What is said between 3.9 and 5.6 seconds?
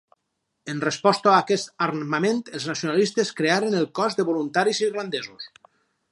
cos de Voluntaris Irlandesos.